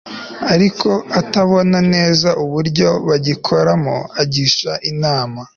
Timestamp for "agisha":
4.21-4.71